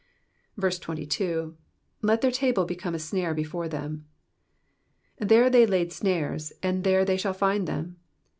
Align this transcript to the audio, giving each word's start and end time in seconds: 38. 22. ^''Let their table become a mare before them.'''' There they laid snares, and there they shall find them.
38. 0.59 0.81
22. 0.81 1.57
^''Let 2.01 2.21
their 2.21 2.31
table 2.31 2.65
become 2.65 2.95
a 2.95 2.99
mare 3.13 3.35
before 3.35 3.67
them.'''' 3.69 4.03
There 5.19 5.47
they 5.47 5.67
laid 5.67 5.93
snares, 5.93 6.51
and 6.63 6.83
there 6.83 7.05
they 7.05 7.17
shall 7.17 7.33
find 7.33 7.67
them. 7.67 7.97